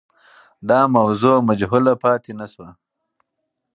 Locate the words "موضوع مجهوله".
0.95-1.93